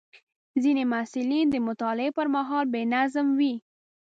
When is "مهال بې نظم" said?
2.35-3.27